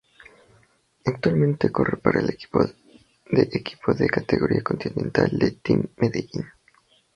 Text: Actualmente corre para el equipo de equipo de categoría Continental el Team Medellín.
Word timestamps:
Actualmente 1.05 1.69
corre 1.71 1.97
para 1.97 2.21
el 2.21 2.31
equipo 2.31 2.65
de 3.29 3.43
equipo 3.53 3.93
de 3.93 4.09
categoría 4.09 4.63
Continental 4.63 5.29
el 5.39 5.59
Team 5.61 5.89
Medellín. 5.97 6.43